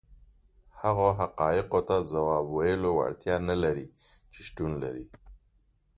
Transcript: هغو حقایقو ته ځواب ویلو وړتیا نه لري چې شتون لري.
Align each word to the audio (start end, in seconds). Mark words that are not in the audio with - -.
هغو 0.81 1.07
حقایقو 1.19 1.79
ته 1.87 1.95
ځواب 2.11 2.45
ویلو 2.57 2.89
وړتیا 2.95 3.35
نه 3.49 3.55
لري 3.63 3.87
چې 4.31 4.39
شتون 4.47 4.71
لري. 4.83 5.05